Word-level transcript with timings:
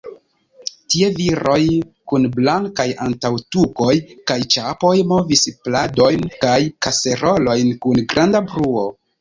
Tie 0.93 1.09
viroj, 1.17 1.65
kun 2.11 2.25
blankaj 2.37 2.87
antaŭtukoj 3.05 3.91
kaj 4.31 4.39
ĉapoj, 4.55 4.95
movis 5.13 5.45
pladojn 5.67 6.27
kaj 6.47 6.59
kaserolojn 6.87 7.73
kun 7.87 8.05
granda 8.17 8.47
bruo. 8.51 8.91